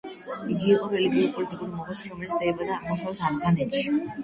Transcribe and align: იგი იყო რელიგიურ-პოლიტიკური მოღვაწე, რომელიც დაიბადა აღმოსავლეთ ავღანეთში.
იგი 0.53 0.71
იყო 0.75 0.87
რელიგიურ-პოლიტიკური 0.93 1.69
მოღვაწე, 1.75 2.09
რომელიც 2.15 2.35
დაიბადა 2.41 2.81
აღმოსავლეთ 2.81 3.25
ავღანეთში. 3.31 3.89